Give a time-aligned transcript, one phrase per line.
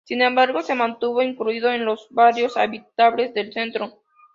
[0.03, 3.99] Sin embargo se mantuvo incluso en los barrios habitables del centro.